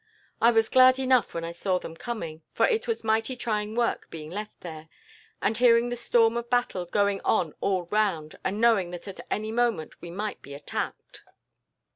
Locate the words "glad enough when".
0.67-1.43